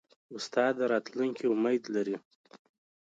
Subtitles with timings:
[0.37, 2.15] استاد د راتلونکي امید لري.